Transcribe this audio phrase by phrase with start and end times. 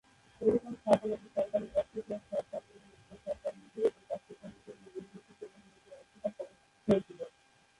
[0.41, 5.45] Telephone স্থাপন একটি সরকারী একচেটিয়া সরকার এবং সরকার নিজেই এই কাজটি গ্রহণ করবে এই ভিত্তিতে
[5.45, 6.51] এই অনুমতি অস্বীকার করা
[6.87, 7.19] হয়েছিল।